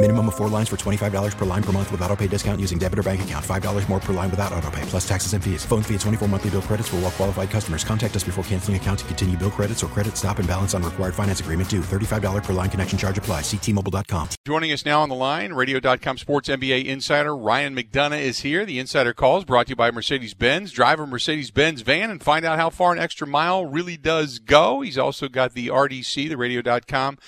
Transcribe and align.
Minimum 0.00 0.28
of 0.28 0.36
four 0.36 0.48
lines 0.48 0.68
for 0.68 0.76
$25 0.76 1.36
per 1.36 1.44
line 1.44 1.62
per 1.62 1.72
month 1.72 1.90
with 1.90 2.00
auto 2.02 2.14
pay 2.14 2.28
discount 2.28 2.60
using 2.60 2.78
debit 2.78 3.00
or 3.00 3.02
bank 3.02 3.22
account. 3.22 3.44
$5 3.44 3.88
more 3.88 3.98
per 3.98 4.12
line 4.12 4.30
without 4.30 4.52
auto 4.52 4.70
pay, 4.70 4.82
plus 4.82 5.06
taxes 5.08 5.32
and 5.32 5.42
fees. 5.42 5.64
Phone 5.64 5.82
fee 5.82 5.96
at 5.96 6.00
24 6.02 6.28
monthly 6.28 6.50
bill 6.50 6.62
credits 6.62 6.88
for 6.88 6.98
all 6.98 7.10
qualified 7.10 7.50
customers. 7.50 7.82
Contact 7.82 8.14
us 8.14 8.22
before 8.22 8.44
canceling 8.44 8.76
account 8.76 9.00
to 9.00 9.04
continue 9.06 9.36
bill 9.36 9.50
credits 9.50 9.82
or 9.82 9.88
credit 9.88 10.16
stop 10.16 10.38
and 10.38 10.46
balance 10.46 10.72
on 10.72 10.84
required 10.84 11.16
finance 11.16 11.40
agreement 11.40 11.68
due. 11.68 11.80
$35 11.80 12.44
per 12.44 12.52
line 12.52 12.70
connection 12.70 12.96
charge 12.96 13.18
apply. 13.18 13.40
Ctmobile.com. 13.40 14.28
Joining 14.46 14.70
us 14.70 14.86
now 14.86 15.02
on 15.02 15.08
the 15.08 15.16
line, 15.16 15.52
Radio.com 15.52 16.16
Sports 16.16 16.48
NBA 16.48 16.84
insider 16.84 17.36
Ryan 17.36 17.74
McDonough 17.74 18.20
is 18.20 18.40
here. 18.40 18.64
The 18.64 18.78
insider 18.78 19.12
calls 19.12 19.44
brought 19.44 19.66
to 19.66 19.70
you 19.70 19.76
by 19.76 19.90
Mercedes 19.90 20.34
Benz. 20.34 20.70
Drive 20.70 21.00
a 21.00 21.08
Mercedes 21.08 21.50
Benz 21.50 21.80
van 21.80 22.08
and 22.08 22.22
find 22.22 22.44
out 22.44 22.60
how 22.60 22.70
far 22.70 22.92
an 22.92 23.00
extra 23.00 23.26
mile 23.26 23.66
really 23.66 23.96
does 23.96 24.38
go. 24.38 24.80
He's 24.80 24.96
also 24.96 25.26
got 25.26 25.54
the 25.54 25.66
RDC, 25.66 26.28
the 26.28 26.36
Radio.com 26.36 27.18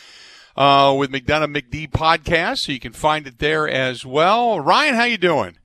uh, 0.61 0.93
with 0.93 1.11
McDonough 1.11 1.57
McD 1.57 1.91
podcast, 1.91 2.59
so 2.59 2.73
you 2.73 2.79
can 2.79 2.93
find 2.93 3.27
it 3.27 3.39
there 3.39 3.67
as 3.67 4.05
well. 4.05 4.61
Ryan, 4.61 4.95
how 4.95 5.05
you 5.05 5.17
doing? 5.17 5.57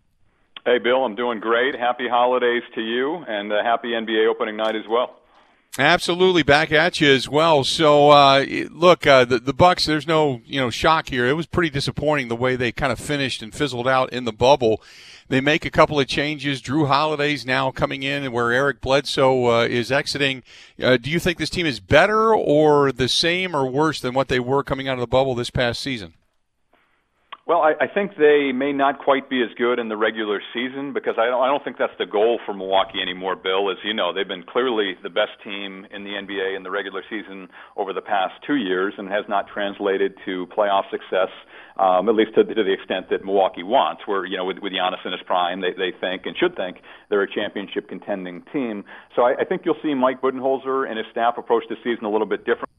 Hey, 0.63 0.77
Bill, 0.79 1.03
I'm 1.03 1.15
doing 1.15 1.41
great. 1.41 1.75
Happy 1.75 2.07
holidays 2.07 2.63
to 2.75 2.81
you, 2.81 3.15
and 3.27 3.51
a 3.51 3.61
happy 3.61 3.89
NBA 3.89 4.25
opening 4.29 4.55
night 4.55 4.77
as 4.77 4.87
well. 4.89 5.17
Absolutely, 5.77 6.41
back 6.41 6.71
at 6.71 7.01
you 7.01 7.11
as 7.11 7.27
well. 7.27 7.65
So, 7.65 8.09
uh, 8.09 8.45
look, 8.71 9.05
uh, 9.05 9.25
the 9.25 9.39
the 9.39 9.53
Bucks. 9.53 9.85
There's 9.85 10.07
no 10.07 10.41
you 10.45 10.57
know 10.57 10.69
shock 10.69 11.09
here. 11.09 11.25
It 11.27 11.33
was 11.33 11.47
pretty 11.47 11.69
disappointing 11.69 12.29
the 12.29 12.35
way 12.35 12.55
they 12.55 12.71
kind 12.71 12.93
of 12.93 12.99
finished 12.99 13.41
and 13.41 13.53
fizzled 13.53 13.87
out 13.87 14.13
in 14.13 14.23
the 14.23 14.31
bubble. 14.31 14.81
They 15.27 15.41
make 15.41 15.65
a 15.65 15.71
couple 15.71 15.99
of 15.99 16.07
changes. 16.07 16.61
Jrue 16.61 16.87
Holiday's 16.87 17.45
now 17.45 17.71
coming 17.71 18.03
in, 18.03 18.23
and 18.23 18.31
where 18.31 18.53
Eric 18.53 18.79
Bledsoe 18.79 19.47
uh, 19.47 19.65
is 19.65 19.91
exiting. 19.91 20.43
Uh, 20.81 20.95
do 20.95 21.09
you 21.09 21.19
think 21.19 21.39
this 21.39 21.49
team 21.49 21.65
is 21.65 21.81
better 21.81 22.33
or 22.33 22.93
the 22.93 23.09
same 23.09 23.53
or 23.53 23.69
worse 23.69 23.99
than 23.99 24.13
what 24.13 24.29
they 24.29 24.39
were 24.39 24.63
coming 24.63 24.87
out 24.87 24.93
of 24.93 25.01
the 25.01 25.07
bubble 25.07 25.35
this 25.35 25.49
past 25.49 25.81
season? 25.81 26.13
Well, 27.45 27.61
I, 27.61 27.73
I 27.77 27.85
think 27.85 28.17
they 28.17 28.49
may 28.51 28.73
not 28.73 28.97
quite 28.97 29.29
be 29.29 29.43
as 29.43 29.53
good 29.55 29.77
in 29.77 29.87
the 29.87 29.95
regular 29.95 30.41
season 30.51 30.93
because 30.93 31.13
I 31.19 31.29
don't, 31.29 31.43
I 31.43 31.45
don't 31.45 31.63
think 31.63 31.77
that's 31.77 31.93
the 31.99 32.07
goal 32.07 32.39
for 32.43 32.55
Milwaukee 32.55 32.99
anymore, 32.99 33.35
Bill. 33.35 33.69
As 33.69 33.77
you 33.83 33.93
know, 33.93 34.11
they've 34.11 34.27
been 34.27 34.41
clearly 34.49 34.97
the 35.03 35.11
best 35.11 35.37
team 35.43 35.85
in 35.93 36.03
the 36.03 36.09
NBA 36.09 36.57
in 36.57 36.63
the 36.63 36.71
regular 36.71 37.03
season 37.07 37.47
over 37.77 37.93
the 37.93 38.01
past 38.01 38.33
two 38.47 38.55
years 38.55 38.95
and 38.97 39.07
has 39.09 39.25
not 39.29 39.45
translated 39.53 40.15
to 40.25 40.47
playoff 40.57 40.89
success, 40.89 41.29
um, 41.77 42.09
at 42.09 42.15
least 42.15 42.33
to, 42.33 42.43
to 42.43 42.63
the 42.63 42.73
extent 42.73 43.11
that 43.11 43.23
Milwaukee 43.23 43.61
wants, 43.61 44.01
where, 44.07 44.25
you 44.25 44.37
know, 44.37 44.45
with, 44.45 44.57
with 44.57 44.73
Giannis 44.73 45.05
in 45.05 45.11
his 45.11 45.21
prime, 45.27 45.61
they, 45.61 45.77
they 45.77 45.93
think 46.01 46.25
and 46.25 46.35
should 46.35 46.55
think 46.55 46.77
they're 47.11 47.21
a 47.21 47.31
championship 47.31 47.87
contending 47.87 48.41
team. 48.51 48.83
So 49.15 49.21
I, 49.21 49.35
I 49.41 49.45
think 49.45 49.61
you'll 49.65 49.77
see 49.83 49.93
Mike 49.93 50.19
Budenholzer 50.19 50.89
and 50.89 50.97
his 50.97 51.05
staff 51.11 51.35
approach 51.37 51.65
the 51.69 51.75
season 51.83 52.05
a 52.05 52.09
little 52.09 52.25
bit 52.25 52.39
different 52.39 52.73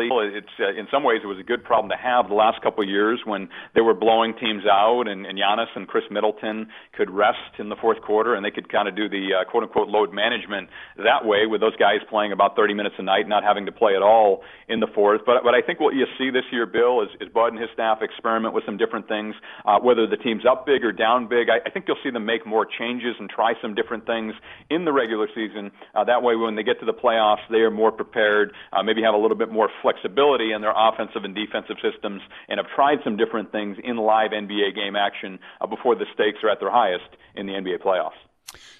it's 0.00 0.54
uh, 0.58 0.72
in 0.78 0.86
some 0.90 1.04
ways 1.04 1.20
it 1.22 1.26
was 1.26 1.38
a 1.38 1.42
good 1.42 1.64
problem 1.64 1.90
to 1.90 1.96
have 1.96 2.28
the 2.28 2.34
last 2.34 2.62
couple 2.62 2.82
of 2.82 2.88
years 2.88 3.20
when 3.24 3.48
they 3.74 3.80
were 3.80 3.94
blowing 3.94 4.34
teams 4.38 4.64
out 4.66 5.08
and, 5.08 5.26
and 5.26 5.38
Giannis 5.38 5.70
and 5.74 5.86
Khris 5.86 6.04
Middleton 6.10 6.68
could 6.96 7.10
rest 7.10 7.58
in 7.58 7.68
the 7.68 7.76
fourth 7.76 8.00
quarter 8.02 8.34
and 8.34 8.44
they 8.44 8.50
could 8.50 8.70
kind 8.70 8.88
of 8.88 8.96
do 8.96 9.08
the 9.08 9.30
uh, 9.40 9.50
quote 9.50 9.62
unquote 9.62 9.88
load 9.88 10.12
management 10.12 10.68
that 10.96 11.24
way 11.24 11.46
with 11.46 11.60
those 11.60 11.76
guys 11.76 12.00
playing 12.08 12.32
about 12.32 12.56
30 12.56 12.74
minutes 12.74 12.96
a 12.98 13.02
night, 13.02 13.28
not 13.28 13.42
having 13.42 13.66
to 13.66 13.72
play 13.72 13.94
at 13.94 14.02
all 14.02 14.42
in 14.68 14.80
the 14.80 14.86
fourth. 14.94 15.22
But 15.26 15.42
but 15.44 15.54
I 15.54 15.62
think 15.62 15.80
what 15.80 15.94
you 15.94 16.06
see 16.18 16.30
this 16.30 16.44
year, 16.50 16.66
Bill, 16.66 17.02
is, 17.02 17.08
is 17.20 17.28
Bud 17.28 17.52
and 17.52 17.60
his 17.60 17.70
staff 17.74 17.98
experiment 18.00 18.54
with 18.54 18.64
some 18.64 18.76
different 18.76 19.08
things. 19.08 19.34
Uh, 19.64 19.78
whether 19.80 20.06
the 20.06 20.16
team's 20.16 20.44
up 20.46 20.66
big 20.66 20.84
or 20.84 20.92
down 20.92 21.28
big, 21.28 21.48
I, 21.48 21.58
I 21.66 21.70
think 21.70 21.86
you'll 21.88 22.00
see 22.02 22.10
them 22.10 22.24
make 22.24 22.46
more 22.46 22.66
changes 22.66 23.14
and 23.18 23.28
try 23.28 23.54
some 23.60 23.74
different 23.74 24.06
things 24.06 24.34
in 24.70 24.84
the 24.84 24.92
regular 24.92 25.28
season. 25.34 25.70
Uh, 25.94 26.04
that 26.04 26.22
way, 26.22 26.36
when 26.36 26.54
they 26.54 26.62
get 26.62 26.80
to 26.80 26.86
the 26.86 26.94
playoffs, 26.94 27.44
they 27.50 27.58
are 27.58 27.70
more 27.70 27.92
prepared. 27.92 28.52
Uh, 28.72 28.82
maybe 28.82 29.02
have 29.02 29.14
a 29.14 29.18
little 29.18 29.36
bit 29.36 29.50
more 29.50 29.68
flexibility 29.82 30.52
in 30.52 30.62
their 30.62 30.72
offensive 30.74 31.24
and 31.24 31.34
defensive 31.34 31.76
systems 31.82 32.22
and 32.48 32.58
have 32.58 32.66
tried 32.74 32.98
some 33.04 33.16
different 33.16 33.52
things 33.52 33.76
in 33.82 33.96
live 33.96 34.30
NBA 34.30 34.74
game 34.74 34.96
action 34.96 35.38
uh, 35.60 35.66
before 35.66 35.94
the 35.94 36.06
stakes 36.14 36.38
are 36.42 36.50
at 36.50 36.60
their 36.60 36.70
highest 36.70 37.10
in 37.34 37.46
the 37.46 37.52
NBA 37.52 37.82
playoffs. 37.82 38.18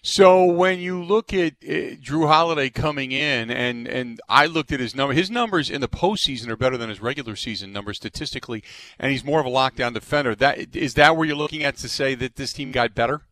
So 0.03 0.45
when 0.45 0.81
you 0.81 1.03
look 1.03 1.33
at 1.33 1.55
uh, 1.63 1.97
Jrue 2.03 2.27
Holiday 2.27 2.69
coming 2.69 3.13
in, 3.13 3.51
and 3.51 3.87
and 3.87 4.21
I 4.29 4.47
looked 4.47 4.73
at 4.73 4.81
his 4.81 4.95
number, 4.95 5.15
his 5.15 5.31
numbers 5.31 5.71
in 5.71 5.81
the 5.81 5.89
postseason 5.89 6.49
are 6.49 6.57
better 6.57 6.77
than 6.77 6.89
his 6.89 7.01
regular 7.01 7.37
season 7.37 7.73
numbers 7.73 7.97
statistically, 7.97 8.63
and 8.99 9.13
he's 9.13 9.25
more 9.25 9.41
of 9.41 9.47
a 9.47 9.51
lockdown 9.51 9.95
defender. 9.95 10.35
That 10.35 10.77
is 10.77 10.95
that 10.95 11.17
where 11.17 11.27
you're 11.27 11.37
looking 11.37 11.63
at 11.65 11.77
to 11.79 11.89
say 11.89 12.15
that 12.17 12.37
this 12.37 12.53
team 12.53 12.73
got 12.73 12.95
better? 12.95 13.23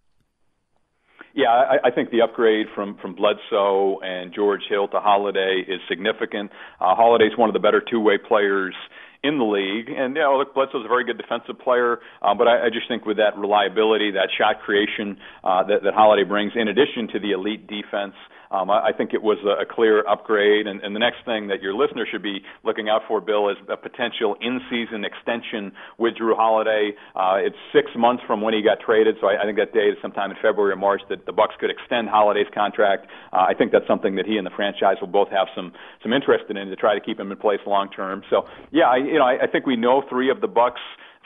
Yeah, 1.34 1.48
I, 1.48 1.88
I 1.88 1.90
think 1.90 2.10
the 2.10 2.22
upgrade 2.22 2.66
from 2.74 2.96
from 3.00 3.14
Bledsoe 3.14 4.00
and 4.02 4.34
George 4.34 4.62
Hill 4.68 4.88
to 4.88 5.00
Holiday 5.00 5.64
is 5.66 5.80
significant. 5.88 6.50
Uh, 6.80 6.94
Holiday's 6.94 7.36
one 7.36 7.48
of 7.48 7.54
the 7.54 7.60
better 7.60 7.80
two 7.80 8.00
way 8.00 8.18
players 8.18 8.74
in 9.22 9.38
the 9.38 9.44
league. 9.44 9.88
And 9.88 10.16
you 10.16 10.22
know, 10.22 10.38
look, 10.38 10.54
Bledsoe's 10.54 10.84
a 10.84 10.88
very 10.88 11.04
good 11.04 11.18
defensive 11.18 11.58
player, 11.62 12.00
um, 12.22 12.38
but 12.38 12.48
I, 12.48 12.66
I 12.66 12.68
just 12.70 12.88
think 12.88 13.04
with 13.04 13.18
that 13.18 13.36
reliability, 13.36 14.10
that 14.12 14.28
shot 14.36 14.60
creation 14.64 15.18
uh, 15.44 15.62
that, 15.64 15.82
that 15.84 15.94
Holiday 15.94 16.24
brings, 16.24 16.52
in 16.56 16.68
addition 16.68 17.08
to 17.12 17.20
the 17.20 17.32
elite 17.32 17.66
defense, 17.66 18.14
um, 18.50 18.70
I, 18.70 18.88
I 18.88 18.92
think 18.92 19.14
it 19.14 19.22
was 19.22 19.38
a, 19.44 19.62
a 19.62 19.66
clear 19.66 20.06
upgrade. 20.08 20.66
And, 20.66 20.80
and 20.80 20.94
the 20.94 20.98
next 21.00 21.24
thing 21.24 21.48
that 21.48 21.62
your 21.62 21.74
listener 21.74 22.06
should 22.10 22.22
be 22.22 22.42
looking 22.64 22.88
out 22.88 23.02
for, 23.06 23.20
Bill, 23.20 23.48
is 23.48 23.56
a 23.68 23.76
potential 23.76 24.36
in-season 24.40 25.04
extension 25.04 25.72
with 25.98 26.14
Jrue 26.14 26.36
Holiday. 26.36 26.92
Uh, 27.14 27.36
it's 27.38 27.56
six 27.72 27.90
months 27.96 28.22
from 28.26 28.40
when 28.40 28.54
he 28.54 28.62
got 28.62 28.78
traded, 28.80 29.16
so 29.20 29.28
I, 29.28 29.42
I 29.42 29.44
think 29.44 29.58
that 29.58 29.72
day 29.72 29.88
is 29.88 29.96
sometime 30.02 30.30
in 30.30 30.36
February 30.42 30.72
or 30.72 30.76
March 30.76 31.02
that 31.08 31.26
the 31.26 31.32
Bucks 31.32 31.54
could 31.60 31.70
extend 31.70 32.08
Holiday's 32.08 32.50
contract. 32.52 33.06
Uh, 33.32 33.46
I 33.48 33.54
think 33.54 33.72
that's 33.72 33.86
something 33.86 34.16
that 34.16 34.26
he 34.26 34.36
and 34.36 34.46
the 34.46 34.54
franchise 34.54 34.96
will 35.00 35.08
both 35.08 35.28
have 35.30 35.48
some 35.54 35.72
some 36.02 36.12
interest 36.12 36.44
in 36.48 36.56
to 36.56 36.76
try 36.76 36.94
to 36.94 37.00
keep 37.00 37.18
him 37.18 37.30
in 37.30 37.38
place 37.38 37.60
long 37.66 37.88
term. 37.90 38.22
So 38.28 38.46
yeah, 38.70 38.84
I, 38.84 38.96
you 38.96 39.18
know, 39.18 39.24
I, 39.24 39.44
I 39.44 39.46
think 39.46 39.66
we 39.66 39.76
know 39.76 40.02
three 40.08 40.30
of 40.30 40.40
the 40.40 40.48
Bucks 40.48 40.80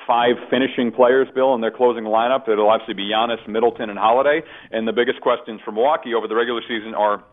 five 0.07 0.37
finishing 0.51 0.93
players, 0.93 1.29
Bill, 1.35 1.55
in 1.55 1.61
their 1.61 1.71
closing 1.71 2.05
lineup. 2.05 2.49
It'll 2.49 2.69
obviously 2.69 2.95
be 2.95 3.11
Giannis, 3.11 3.47
Middleton, 3.49 3.91
and 3.91 3.99
Holiday. 3.99 4.43
And 4.71 4.87
the 4.87 4.93
biggest 4.93 5.21
questions 5.21 5.61
for 5.65 5.73
Milwaukee 5.73 6.15
over 6.15 6.29
the 6.29 6.35
regular 6.35 6.61
season 6.69 6.95
are 6.95 7.25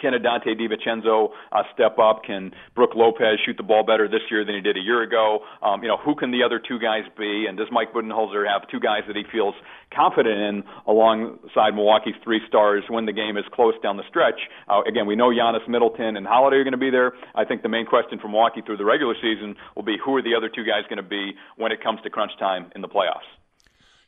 can 0.00 0.12
Donte 0.14 0.48
DiVincenzo 0.58 1.30
uh, 1.52 1.62
step 1.74 1.98
up? 1.98 2.24
Can 2.24 2.52
Brook 2.74 2.90
Lopez 2.94 3.38
shoot 3.44 3.56
the 3.56 3.62
ball 3.62 3.84
better 3.84 4.08
this 4.08 4.22
year 4.30 4.44
than 4.44 4.54
he 4.54 4.60
did 4.60 4.76
a 4.76 4.80
year 4.80 5.02
ago? 5.02 5.40
Um, 5.62 5.82
you 5.82 5.88
know, 5.88 5.96
who 5.96 6.14
can 6.14 6.30
the 6.30 6.42
other 6.42 6.58
two 6.58 6.78
guys 6.78 7.04
be? 7.18 7.46
And 7.48 7.56
does 7.56 7.68
Mike 7.70 7.92
Budenholzer 7.92 8.46
have 8.46 8.68
two 8.68 8.80
guys 8.80 9.02
that 9.06 9.16
he 9.16 9.24
feels 9.30 9.54
confident 9.94 10.38
in 10.38 10.64
alongside 10.86 11.74
Milwaukee's 11.74 12.14
three 12.22 12.40
stars 12.48 12.84
when 12.88 13.06
the 13.06 13.12
game 13.12 13.36
is 13.36 13.44
close 13.52 13.74
down 13.82 13.96
the 13.96 14.08
stretch? 14.08 14.40
Uh, 14.68 14.82
again, 14.88 15.06
we 15.06 15.16
know 15.16 15.30
Giannis, 15.30 15.66
Middleton, 15.68 16.16
and 16.16 16.26
Holiday 16.26 16.56
are 16.56 16.64
going 16.64 16.72
to 16.72 16.78
be 16.78 16.90
there. 16.90 17.12
I 17.34 17.44
think 17.44 17.62
the 17.62 17.68
main 17.68 17.86
question 17.86 18.18
for 18.18 18.28
Milwaukee 18.28 18.62
through 18.64 18.78
the 18.78 18.84
regular 18.84 19.14
season 19.20 19.56
will 19.76 19.84
be 19.84 19.96
who 20.04 20.16
are 20.16 20.22
the 20.22 20.34
other 20.34 20.48
two 20.48 20.64
guys 20.64 20.82
going 20.88 21.02
to 21.02 21.08
be 21.08 21.32
when 21.56 21.72
it 21.72 21.82
comes 21.82 22.00
to 22.02 22.10
crunch 22.10 22.32
time 22.38 22.70
in 22.74 22.82
the 22.82 22.88
playoffs. 22.88 23.28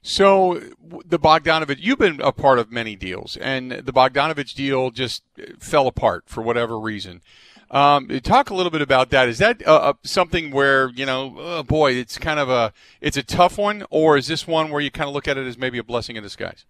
So 0.02 0.60
the 1.04 1.18
Bogdanovic, 1.18 1.76
you've 1.78 1.98
been 1.98 2.20
a 2.20 2.32
part 2.32 2.58
of 2.58 2.72
many 2.72 2.96
deals, 2.96 3.36
and 3.36 3.70
the 3.70 3.92
Bogdanovic 3.92 4.52
deal 4.54 4.90
just 4.90 5.22
fell 5.60 5.86
apart 5.86 6.24
for 6.26 6.42
whatever 6.42 6.78
reason. 6.78 7.22
Um, 7.70 8.08
talk 8.20 8.50
a 8.50 8.54
little 8.54 8.70
bit 8.70 8.82
about 8.82 9.10
that. 9.10 9.28
Is 9.28 9.38
that 9.38 9.66
uh, 9.66 9.76
uh, 9.76 9.92
something 10.02 10.50
where 10.50 10.90
you 10.90 11.06
know, 11.06 11.36
oh 11.38 11.62
boy, 11.62 11.92
it's 11.92 12.18
kind 12.18 12.38
of 12.38 12.50
a 12.50 12.72
it's 13.00 13.16
a 13.16 13.22
tough 13.22 13.56
one, 13.56 13.84
or 13.90 14.16
is 14.16 14.26
this 14.26 14.46
one 14.46 14.70
where 14.70 14.80
you 14.80 14.90
kind 14.90 15.08
of 15.08 15.14
look 15.14 15.26
at 15.26 15.38
it 15.38 15.46
as 15.46 15.56
maybe 15.56 15.78
a 15.78 15.84
blessing 15.84 16.16
in 16.16 16.22
disguise? 16.22 16.66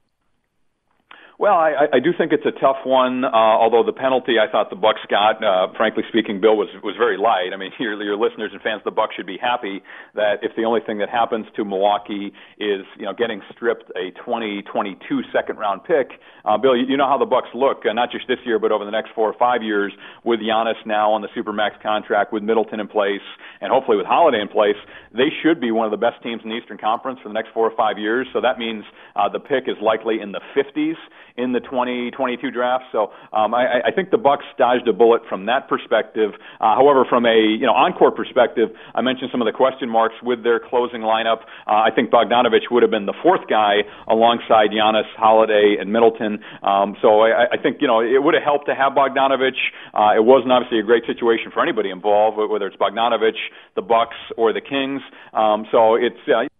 Well, 1.42 1.58
I, 1.58 1.90
I 1.92 1.98
do 1.98 2.14
think 2.16 2.30
it's 2.30 2.46
a 2.46 2.54
tough 2.54 2.86
one. 2.86 3.24
Uh, 3.24 3.34
although 3.34 3.82
the 3.82 3.92
penalty 3.92 4.38
I 4.38 4.46
thought 4.46 4.70
the 4.70 4.78
Bucks 4.78 5.02
got, 5.10 5.42
uh, 5.42 5.74
frankly 5.76 6.04
speaking, 6.06 6.40
Bill 6.40 6.54
was 6.54 6.70
was 6.86 6.94
very 6.94 7.18
light. 7.18 7.50
I 7.52 7.56
mean, 7.56 7.72
your 7.82 8.00
your 8.00 8.14
listeners 8.14 8.54
and 8.54 8.62
fans 8.62 8.82
the 8.84 8.94
Bucks 8.94 9.16
should 9.16 9.26
be 9.26 9.42
happy 9.42 9.82
that 10.14 10.38
if 10.46 10.54
the 10.54 10.62
only 10.62 10.78
thing 10.86 10.98
that 10.98 11.10
happens 11.10 11.46
to 11.56 11.64
Milwaukee 11.64 12.30
is 12.62 12.86
you 12.94 13.02
know 13.02 13.12
getting 13.12 13.42
stripped 13.50 13.90
a 13.98 14.14
2022 14.22 15.02
second 15.34 15.58
round 15.58 15.82
pick, 15.82 16.22
uh, 16.44 16.54
Bill, 16.58 16.76
you, 16.78 16.86
you 16.94 16.96
know 16.96 17.10
how 17.10 17.18
the 17.18 17.26
Bucks 17.26 17.50
look, 17.58 17.82
uh, 17.90 17.92
not 17.92 18.12
just 18.12 18.28
this 18.28 18.38
year, 18.46 18.60
but 18.60 18.70
over 18.70 18.84
the 18.84 18.94
next 18.94 19.10
four 19.10 19.26
or 19.26 19.34
five 19.36 19.64
years 19.66 19.90
with 20.22 20.38
Giannis 20.38 20.78
now 20.86 21.10
on 21.10 21.22
the 21.22 21.28
supermax 21.34 21.74
contract, 21.82 22.32
with 22.32 22.44
Middleton 22.44 22.78
in 22.78 22.86
place, 22.86 23.26
and 23.60 23.72
hopefully 23.72 23.96
with 23.96 24.06
Holiday 24.06 24.40
in 24.40 24.46
place. 24.46 24.78
They 25.10 25.34
should 25.42 25.60
be 25.60 25.72
one 25.72 25.86
of 25.86 25.90
the 25.90 25.98
best 25.98 26.22
teams 26.22 26.42
in 26.44 26.50
the 26.50 26.56
Eastern 26.56 26.78
Conference 26.78 27.18
for 27.20 27.28
the 27.28 27.34
next 27.34 27.50
four 27.52 27.66
or 27.66 27.74
five 27.76 27.98
years. 27.98 28.28
So 28.32 28.40
that 28.40 28.60
means 28.62 28.84
uh, 29.16 29.28
the 29.28 29.40
pick 29.40 29.66
is 29.66 29.74
likely 29.82 30.20
in 30.22 30.30
the 30.30 30.40
50s 30.54 30.94
in 31.36 31.52
the 31.52 31.60
2022 31.60 32.50
draft. 32.50 32.84
So 32.92 33.12
um, 33.32 33.54
I, 33.54 33.80
I 33.86 33.90
think 33.94 34.10
the 34.10 34.18
Bucks 34.18 34.44
dodged 34.58 34.86
a 34.88 34.92
bullet 34.92 35.22
from 35.28 35.46
that 35.46 35.68
perspective. 35.68 36.32
Uh, 36.60 36.74
however, 36.76 37.04
from 37.08 37.26
a 37.26 37.34
you 37.34 37.66
know 37.66 37.72
on-court 37.72 38.16
perspective, 38.16 38.70
I 38.94 39.00
mentioned 39.00 39.30
some 39.32 39.40
of 39.40 39.46
the 39.46 39.52
question 39.52 39.88
marks 39.88 40.14
with 40.22 40.42
their 40.42 40.60
closing 40.60 41.00
lineup. 41.00 41.42
Uh, 41.66 41.82
I 41.86 41.90
think 41.94 42.10
Bogdanovic 42.10 42.70
would 42.70 42.82
have 42.82 42.90
been 42.90 43.06
the 43.06 43.16
fourth 43.22 43.48
guy 43.48 43.82
alongside 44.08 44.70
Giannis, 44.70 45.08
Holiday, 45.16 45.76
and 45.80 45.92
Middleton. 45.92 46.40
Um, 46.62 46.96
so 47.00 47.22
I, 47.22 47.52
I 47.52 47.56
think 47.62 47.78
you 47.80 47.86
know 47.86 48.00
it 48.00 48.22
would 48.22 48.34
have 48.34 48.44
helped 48.44 48.66
to 48.66 48.74
have 48.74 48.92
Bogdanovic. 48.92 49.56
Uh, 49.94 50.16
it 50.16 50.24
wasn't 50.24 50.52
obviously 50.52 50.78
a 50.78 50.82
great 50.82 51.04
situation 51.06 51.50
for 51.52 51.62
anybody 51.62 51.90
involved, 51.90 52.36
whether 52.36 52.66
it's 52.66 52.76
Bogdanovic, 52.76 53.36
the 53.76 53.82
Bucks, 53.82 54.16
or 54.36 54.52
the 54.52 54.60
Kings. 54.60 55.00
Um, 55.32 55.66
so 55.70 55.94
it's 55.94 56.20
uh, 56.28 56.51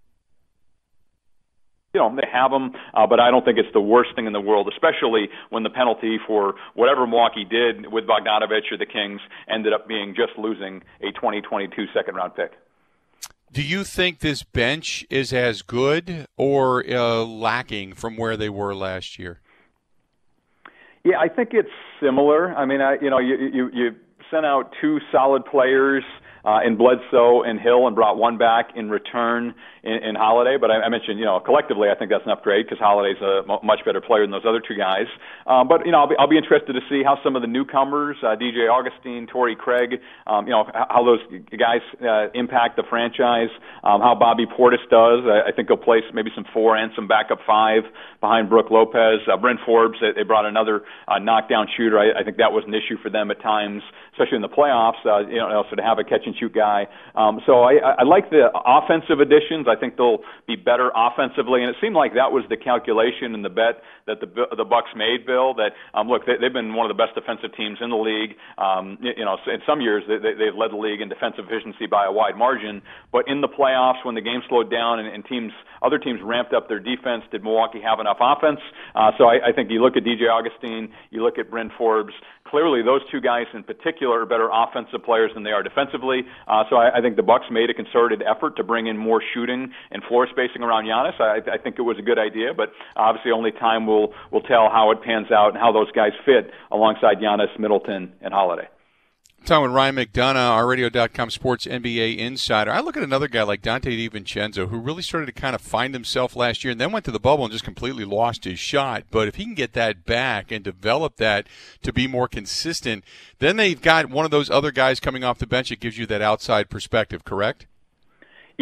you 1.95 2.01
know, 2.01 2.15
they 2.17 2.27
have 2.33 2.51
them, 2.51 2.73
uh, 2.95 3.07
but 3.07 3.21
I 3.21 3.31
don't 3.31 3.45
think 3.45 3.59
it's 3.59 3.73
the 3.75 3.81
worst 3.81 4.15
thing 4.17 4.27
in 4.27 4.33
the 4.33 4.41
world, 4.41 4.67
especially 4.73 5.29
when 5.51 5.63
the 5.63 5.69
penalty 5.69 6.19
for 6.27 6.55
whatever 6.75 7.07
Milwaukee 7.07 7.45
did 7.45 7.93
with 7.93 8.05
Bogdanovic 8.07 8.73
or 8.73 8.79
the 8.79 8.87
Kings 8.87 9.21
ended 9.47 9.75
up 9.75 9.87
being 9.87 10.15
just 10.15 10.39
losing 10.39 10.83
a 11.03 11.13
2022 11.13 11.87
second 11.93 12.15
round 12.15 12.35
pick. 12.35 12.53
Do 13.53 13.61
you 13.61 13.85
think 13.85 14.21
this 14.21 14.43
bench 14.43 15.05
is 15.11 15.35
as 15.35 15.61
good 15.61 16.27
or 16.39 16.83
uh, 16.89 17.25
lacking 17.25 17.93
from 17.93 18.17
where 18.17 18.39
they 18.39 18.49
were 18.49 18.75
last 18.75 19.19
year? 19.19 19.41
Yeah, 21.05 21.19
I 21.21 21.29
think 21.29 21.51
it's 21.53 21.69
similar. 22.01 22.55
I 22.55 22.65
mean, 22.65 22.81
I, 22.81 22.97
you 23.03 23.11
know, 23.11 23.19
you, 23.19 23.37
you, 23.53 23.71
you 23.75 23.91
sent 24.31 24.47
out 24.47 24.73
two 24.81 24.99
solid 25.11 25.45
players 25.45 26.05
uh, 26.45 26.59
in 26.65 26.77
Bledsoe 26.77 27.43
and 27.43 27.61
Hill 27.61 27.87
and 27.87 27.95
brought 27.95 28.17
one 28.17 28.39
back 28.39 28.71
in 28.75 28.91
return 28.91 29.55
in, 29.83 29.93
in 29.93 30.15
Holiday. 30.15 30.57
But 30.61 30.71
I, 30.71 30.83
I 30.83 30.89
mentioned, 30.89 31.19
you 31.19 31.25
know, 31.25 31.41
collectively, 31.41 31.89
I 31.89 31.99
think 31.99 32.11
that's 32.11 32.25
an 32.25 32.33
upgrade 32.33 32.67
because 32.67 32.79
Holiday's 32.79 33.21
a 33.23 33.43
m- 33.49 33.63
much 33.63 33.81
better 33.85 34.01
player 34.01 34.23
than 34.23 34.31
those 34.31 34.47
other 34.47 34.61
two 34.61 34.75
guys. 34.75 35.07
Um, 35.47 35.69
but 35.69 35.87
you 35.87 35.93
know, 35.93 36.01
I'll 36.01 36.09
be, 36.09 36.17
I'll 36.19 36.29
be 36.29 36.39
interested 36.39 36.73
to 36.73 36.81
see 36.89 37.03
how 37.05 37.19
some 37.23 37.37
of 37.37 37.43
the 37.43 37.49
newcomers, 37.49 38.17
uh, 38.23 38.35
DJ 38.35 38.71
Augustin, 38.71 39.27
Torrey 39.27 39.57
Craig, 39.57 40.01
um, 40.27 40.47
you 40.47 40.53
know, 40.53 40.67
how 40.73 41.05
those 41.05 41.21
guys 41.59 41.83
uh, 42.03 42.31
impact 42.35 42.77
the 42.77 42.85
franchise. 42.89 43.51
Um, 43.85 44.01
how 44.01 44.15
Bobby 44.15 44.47
Portis 44.47 44.83
does. 44.91 45.23
I, 45.27 45.51
I 45.51 45.53
think 45.55 45.69
he'll 45.69 45.77
place 45.77 46.05
maybe 46.13 46.31
some 46.35 46.45
four 46.53 46.77
and 46.77 46.93
some 46.95 47.07
backup 47.07 47.39
five 47.47 47.83
behind 48.21 48.49
Brook 48.49 48.71
Lopez. 48.71 49.21
Uh, 49.31 49.37
Bryn 49.37 49.59
Forbes, 49.65 49.99
they, 50.01 50.13
they 50.15 50.23
brought 50.23 50.47
another 50.47 50.83
uh, 51.07 51.19
knockdown 51.19 51.67
shooter. 51.77 51.99
I, 51.99 52.21
I 52.21 52.25
think 52.25 52.37
that 52.39 52.53
was 52.53 52.65
an 52.67 52.75
issue 52.75 52.97
for 53.03 53.11
them 53.11 53.31
at 53.31 53.41
times, 53.43 53.83
especially 54.13 54.37
in 54.37 54.43
the 54.43 54.49
playoffs. 54.49 55.03
Uh, 55.05 55.27
you 55.29 55.39
know, 55.39 55.65
so 55.71 55.77
to 55.77 55.83
have 55.83 55.99
a 55.99 56.05
catch 56.05 56.23
and 56.27 56.32
shoot 56.39 56.55
guy. 56.55 56.87
Um, 57.15 57.41
so 57.47 57.63
I, 57.63 58.01
I 58.01 58.05
like 58.05 58.31
the 58.31 58.51
offensive 58.53 59.21
additions. 59.21 59.67
I 59.69 59.79
think 59.79 59.97
they'll 59.97 60.25
be 60.47 60.57
better 60.57 60.91
offensively, 60.95 61.63
and 61.63 61.71
it 61.71 61.77
seemed 61.81 61.95
like 61.95 62.15
that 62.15 62.33
was 62.33 62.45
the 62.49 62.57
calculation 62.57 63.35
and 63.35 63.45
the 63.45 63.51
bet 63.51 63.83
that 64.07 64.21
the 64.21 64.29
the 64.57 64.65
Bucks 64.65 64.91
made. 64.97 65.27
Bill, 65.27 65.55
that 65.55 65.73
um, 65.95 66.09
look, 66.09 66.27
they, 66.27 66.35
they've 66.41 66.53
been 66.53 66.75
one 66.75 66.89
of 66.89 66.95
the 66.95 67.01
best 67.01 67.15
defensive 67.15 67.55
teams 67.57 67.79
in 67.81 67.91
the 67.91 67.97
league. 67.97 68.37
Um, 68.59 68.99
you, 69.01 69.25
know, 69.25 69.37
in 69.47 69.61
some 69.67 69.81
years 69.81 70.03
they, 70.09 70.19
they, 70.19 70.35
they've 70.35 70.57
led 70.57 70.73
the 70.73 70.81
league 70.81 71.01
in 71.01 71.09
defensive 71.09 71.47
efficiency 71.47 71.87
by 71.87 72.07
a 72.07 72.13
wide 72.13 72.37
margin, 72.37 72.83
but 73.13 73.29
in 73.29 73.41
the 73.41 73.49
playoffs 73.49 74.05
when 74.05 74.15
the 74.15 74.21
game 74.21 74.43
slowed 74.49 74.71
down 74.71 74.99
and, 74.99 75.09
and 75.09 75.25
teams, 75.27 75.53
other 75.83 75.99
teams 75.99 76.21
ramped 76.23 76.53
up 76.53 76.69
their 76.69 76.81
defense, 76.81 77.23
did 77.31 77.43
Milwaukee 77.43 77.81
have 77.81 78.01
enough 78.01 78.19
offense? 78.21 78.61
Uh, 78.95 79.13
so 79.19 79.25
I, 79.25 79.51
I 79.51 79.53
think 79.55 79.71
you 79.71 79.83
look 79.83 79.97
at 79.97 80.05
DJ 80.05 80.31
Augustin, 80.31 80.91
you 81.11 81.23
look 81.23 81.39
at 81.39 81.51
Bryn 81.51 81.71
Forbes. 81.77 82.13
Clearly, 82.47 82.83
those 82.83 83.01
two 83.11 83.21
guys 83.21 83.47
in 83.55 83.63
particular 83.63 84.23
are 84.23 84.27
better 84.27 84.51
offensive 84.53 85.03
players 85.05 85.31
than 85.35 85.43
they 85.43 85.51
are 85.51 85.63
defensively. 85.63 86.22
Uh, 86.47 86.65
so 86.71 86.77
I, 86.77 86.99
I 86.99 87.01
think 87.01 87.17
the 87.17 87.23
Bucks 87.23 87.47
made 87.51 87.71
a 87.71 87.75
concerted 87.75 88.23
effort 88.23 88.57
to 88.57 88.65
bring 88.65 88.87
in 88.87 88.97
more 88.97 89.23
shooting 89.35 89.73
and 89.91 90.03
floor 90.05 90.27
spacing 90.31 90.63
around 90.63 90.85
Giannis. 90.85 91.21
I, 91.21 91.39
I 91.51 91.59
think 91.59 91.79
it 91.79 91.83
was 91.83 91.99
a 91.99 92.03
good 92.03 92.19
idea, 92.19 92.55
but 92.55 92.73
obviously 92.97 93.33
only 93.33 93.53
time 93.53 93.87
will 93.87 94.13
will 94.31 94.43
tell 94.43 94.69
how 94.71 94.91
it 94.91 95.03
pans 95.03 95.31
out 95.31 95.51
and 95.51 95.59
how 95.59 95.73
those 95.73 95.91
guys 95.93 96.13
fit 96.25 96.51
alongside 96.71 97.19
Giannis, 97.19 97.59
Middleton, 97.59 98.13
and 98.21 98.33
Holiday. 98.33 98.69
Talking 99.45 99.65
with 99.65 99.73
Ryan 99.73 99.97
McDonough, 99.97 100.51
our 100.51 100.69
radio.com 100.69 101.29
sports 101.29 101.67
NBA 101.67 102.17
insider. 102.17 102.71
I 102.71 102.79
look 102.79 102.97
at 102.97 103.03
another 103.03 103.27
guy 103.27 103.43
like 103.43 103.61
Donte 103.61 103.83
DiVincenzo, 103.83 104.69
who 104.69 104.79
really 104.79 105.03
started 105.03 105.27
to 105.27 105.33
kind 105.33 105.57
of 105.57 105.61
find 105.61 105.93
himself 105.95 106.37
last 106.37 106.63
year 106.63 106.71
and 106.71 106.81
then 106.81 106.93
went 106.93 107.05
to 107.07 107.11
the 107.11 107.19
bubble 107.19 107.45
and 107.45 107.51
just 107.53 107.65
completely 107.65 108.05
lost 108.05 108.45
his 108.45 108.61
shot. 108.61 109.03
But 109.11 109.27
if 109.27 109.35
he 109.35 109.45
can 109.45 109.55
get 109.55 109.73
that 109.73 110.07
back 110.07 110.53
and 110.53 110.63
develop 110.63 111.17
that 111.17 111.49
to 111.83 111.93
be 111.93 112.07
more 112.07 112.29
consistent, 112.29 113.03
then 113.41 113.57
they've 113.57 113.83
got 113.83 114.09
one 114.09 114.25
of 114.25 114.31
those 114.31 114.49
other 114.49 114.71
guys 114.71 115.01
coming 115.01 115.25
off 115.25 115.39
the 115.39 115.47
bench 115.49 115.71
that 115.71 115.81
gives 115.81 115.99
you 115.99 116.07
that 116.07 116.23
outside 116.23 116.71
perspective, 116.71 117.25
correct? 117.25 117.67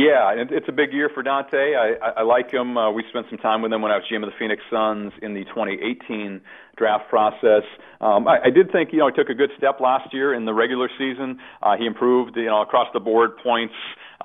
Yeah, 0.01 0.33
it's 0.49 0.67
a 0.67 0.73
big 0.73 0.95
year 0.95 1.11
for 1.13 1.23
Donte. 1.23 1.53
I, 1.53 2.21
I, 2.21 2.23
like 2.23 2.51
him. 2.51 2.79
Uh, 2.79 2.91
we 2.91 3.05
spent 3.11 3.27
some 3.29 3.37
time 3.37 3.61
with 3.61 3.71
him 3.71 3.83
when 3.83 3.93
I 3.93 3.97
was 3.97 4.05
GM 4.11 4.23
of 4.23 4.31
the 4.31 4.37
Phoenix 4.39 4.63
Suns 4.71 5.13
in 5.21 5.35
the 5.35 5.45
2018 5.45 6.41
draft 6.81 7.11
process. 7.11 7.69
Um, 8.01 8.27
I, 8.27 8.39
I 8.47 8.51
did 8.51 8.73
think 8.73 8.93
you 8.93 9.01
know 9.01 9.09
he 9.09 9.13
took 9.13 9.29
a 9.29 9.35
good 9.35 9.51
step 9.59 9.81
last 9.81 10.15
year 10.15 10.33
in 10.33 10.47
the 10.47 10.55
regular 10.55 10.89
season. 10.97 11.39
Uh, 11.63 11.77
he 11.77 11.85
improved 11.85 12.37
you 12.37 12.47
know 12.47 12.63
across 12.63 12.89
the 12.95 13.01
board 13.01 13.37
points, 13.43 13.75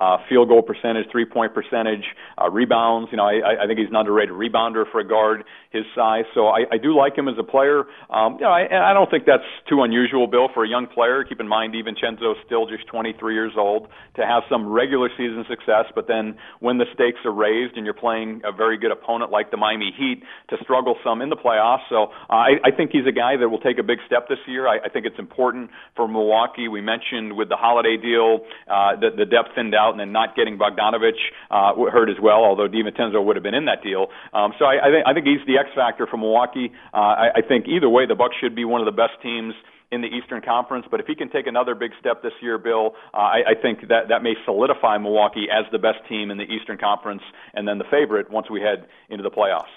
uh, 0.00 0.16
field 0.28 0.48
goal 0.48 0.62
percentage, 0.62 1.04
three 1.12 1.26
point 1.26 1.52
percentage, 1.52 2.04
uh, 2.40 2.48
rebounds. 2.48 3.08
You 3.10 3.18
know, 3.18 3.24
I, 3.24 3.64
I 3.64 3.66
think 3.66 3.78
he's 3.78 3.90
an 3.90 3.96
underrated 3.96 4.34
rebounder 4.34 4.90
for 4.90 5.00
a 5.00 5.06
guard 5.06 5.44
his 5.70 5.84
size. 5.94 6.24
So 6.34 6.46
I, 6.48 6.64
I 6.72 6.78
do 6.78 6.96
like 6.96 7.16
him 7.16 7.28
as 7.28 7.34
a 7.38 7.42
player. 7.44 7.84
Um, 8.08 8.34
you 8.40 8.48
know, 8.48 8.50
I, 8.50 8.90
I 8.90 8.94
don't 8.94 9.10
think 9.10 9.24
that's 9.26 9.44
too 9.68 9.82
unusual, 9.82 10.26
Bill, 10.26 10.48
for 10.54 10.64
a 10.64 10.68
young 10.68 10.86
player. 10.86 11.22
Keep 11.24 11.40
in 11.40 11.48
mind, 11.48 11.74
DiVincenzo 11.74 12.32
is 12.32 12.38
still 12.46 12.66
just 12.66 12.86
23 12.86 13.34
years 13.34 13.52
old 13.58 13.88
to 14.16 14.24
have 14.24 14.42
some 14.48 14.66
regular 14.66 15.10
season 15.18 15.44
success, 15.50 15.65
but 15.94 16.06
then 16.06 16.36
when 16.60 16.78
the 16.78 16.84
stakes 16.92 17.18
are 17.24 17.32
raised 17.32 17.76
and 17.76 17.84
you're 17.84 17.94
playing 17.94 18.42
a 18.44 18.52
very 18.52 18.76
good 18.76 18.92
opponent 18.92 19.30
like 19.30 19.50
the 19.50 19.56
Miami 19.56 19.92
Heat, 19.96 20.22
to 20.50 20.56
struggle 20.62 20.96
some 21.02 21.22
in 21.22 21.30
the 21.30 21.36
playoffs. 21.36 21.88
So 21.88 22.12
uh, 22.28 22.36
I, 22.36 22.50
I 22.64 22.70
think 22.70 22.90
he's 22.92 23.06
a 23.08 23.12
guy 23.12 23.36
that 23.36 23.48
will 23.48 23.60
take 23.60 23.78
a 23.78 23.82
big 23.82 23.98
step 24.06 24.28
this 24.28 24.38
year. 24.46 24.68
I, 24.68 24.78
I 24.84 24.88
think 24.88 25.06
it's 25.06 25.18
important 25.18 25.70
for 25.96 26.06
Milwaukee. 26.06 26.68
We 26.68 26.80
mentioned 26.80 27.36
with 27.36 27.48
the 27.48 27.56
holiday 27.56 27.96
deal 27.96 28.44
uh, 28.68 29.00
that 29.00 29.16
the 29.16 29.24
depth 29.24 29.54
thinned 29.54 29.74
out 29.74 29.86
out 29.86 29.92
and 29.92 30.00
then 30.00 30.12
not 30.12 30.34
getting 30.34 30.58
Bogdanovic 30.58 31.16
uh, 31.50 31.90
hurt 31.90 32.10
as 32.10 32.16
well, 32.20 32.42
although 32.44 32.68
DiVincenzo 32.68 33.24
would 33.24 33.36
have 33.36 33.42
been 33.42 33.54
in 33.54 33.66
that 33.66 33.82
deal. 33.82 34.08
Um, 34.32 34.52
so 34.58 34.64
I, 34.64 34.88
I, 34.88 34.90
think, 34.90 35.06
I 35.06 35.14
think 35.14 35.26
he's 35.26 35.46
the 35.46 35.58
X 35.58 35.70
factor 35.74 36.06
for 36.06 36.16
Milwaukee. 36.16 36.72
Uh, 36.92 36.96
I, 36.96 37.26
I 37.36 37.40
think 37.46 37.66
either 37.68 37.88
way, 37.88 38.06
the 38.06 38.14
Bucks 38.14 38.34
should 38.40 38.54
be 38.54 38.64
one 38.64 38.80
of 38.80 38.86
the 38.86 38.96
best 38.96 39.22
teams 39.22 39.54
in 39.92 40.00
the 40.00 40.08
Eastern 40.08 40.42
Conference. 40.42 40.86
But 40.90 41.00
if 41.00 41.06
he 41.06 41.14
can 41.14 41.30
take 41.30 41.46
another 41.46 41.74
big 41.74 41.92
step 42.00 42.22
this 42.22 42.32
year, 42.40 42.58
Bill, 42.58 42.94
uh, 43.14 43.18
I, 43.18 43.38
I 43.50 43.54
think 43.60 43.88
that 43.88 44.08
that 44.08 44.22
may 44.22 44.34
solidify 44.44 44.98
Milwaukee 44.98 45.46
as 45.50 45.64
the 45.72 45.78
best 45.78 45.98
team 46.08 46.30
in 46.30 46.38
the 46.38 46.44
Eastern 46.44 46.78
Conference 46.78 47.22
and 47.54 47.66
then 47.66 47.78
the 47.78 47.84
favorite 47.90 48.30
once 48.30 48.50
we 48.50 48.60
head 48.60 48.86
into 49.08 49.22
the 49.22 49.30
playoffs. 49.30 49.72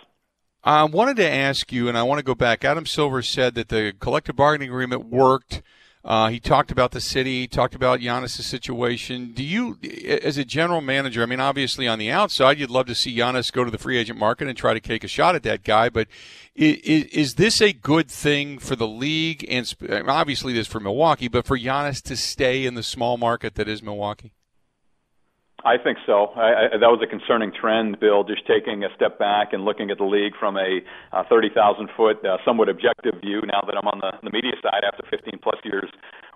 I 0.63 0.83
wanted 0.83 1.15
to 1.17 1.29
ask 1.29 1.71
you, 1.71 1.87
and 1.87 1.97
I 1.97 2.03
want 2.03 2.19
to 2.19 2.23
go 2.23 2.35
back. 2.35 2.65
Adam 2.65 2.85
Silver 2.85 3.21
said 3.21 3.55
that 3.55 3.69
the 3.69 3.93
collective 3.99 4.35
bargaining 4.35 4.69
agreement 4.69 5.05
worked 5.05 5.61
uh, 6.05 6.29
he 6.29 6.39
talked 6.39 6.71
about 6.71 6.91
the 6.91 7.01
city, 7.01 7.45
talked 7.45 7.75
about 7.75 7.99
Giannis' 7.99 8.41
situation. 8.41 9.33
Do 9.33 9.43
you, 9.43 9.77
as 10.23 10.37
a 10.37 10.45
general 10.45 10.79
manager, 10.79 11.21
I 11.21 11.25
mean, 11.25 11.41
obviously 11.41 11.87
on 11.87 11.99
the 11.99 12.09
outside, 12.09 12.57
you'd 12.57 12.69
love 12.69 12.87
to 12.87 12.95
see 12.95 13.15
Giannis 13.15 13.51
go 13.51 13.65
to 13.65 13.71
the 13.71 13.77
free 13.77 13.97
agent 13.97 14.17
market 14.17 14.47
and 14.47 14.57
try 14.57 14.73
to 14.73 14.79
take 14.79 15.03
a 15.03 15.09
shot 15.09 15.35
at 15.35 15.43
that 15.43 15.63
guy, 15.63 15.89
but 15.89 16.07
is, 16.55 17.05
is 17.05 17.35
this 17.35 17.61
a 17.61 17.73
good 17.73 18.09
thing 18.09 18.59
for 18.59 18.77
the 18.77 18.87
league 18.87 19.45
and 19.49 19.73
obviously 20.07 20.53
this 20.53 20.67
for 20.67 20.79
Milwaukee, 20.79 21.27
but 21.27 21.45
for 21.45 21.57
Giannis 21.57 22.01
to 22.03 22.15
stay 22.15 22.65
in 22.65 22.75
the 22.75 22.83
small 22.83 23.17
market 23.17 23.55
that 23.55 23.67
is 23.67 23.83
Milwaukee? 23.83 24.31
I 25.65 25.77
think 25.77 25.97
so. 26.05 26.31
I, 26.35 26.75
I, 26.75 26.77
that 26.79 26.87
was 26.87 27.03
a 27.03 27.07
concerning 27.07 27.51
trend, 27.51 27.99
Bill. 27.99 28.23
Just 28.23 28.47
taking 28.47 28.83
a 28.83 28.89
step 28.95 29.19
back 29.19 29.51
and 29.51 29.65
looking 29.65 29.91
at 29.91 29.97
the 29.97 30.07
league 30.07 30.33
from 30.39 30.55
a 30.55 30.79
uh, 31.11 31.23
30,000 31.27 31.89
foot, 31.97 32.23
uh, 32.23 32.37
somewhat 32.45 32.69
objective 32.69 33.19
view. 33.19 33.41
Now 33.43 33.61
that 33.67 33.75
I'm 33.75 33.87
on 33.87 33.99
the, 33.99 34.11
the 34.23 34.31
media 34.31 34.55
side 34.63 34.87
after 34.87 35.03
15 35.09 35.39
plus 35.43 35.59
years 35.63 35.89